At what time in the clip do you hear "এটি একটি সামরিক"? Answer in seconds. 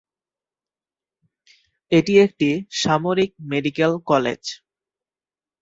1.91-3.31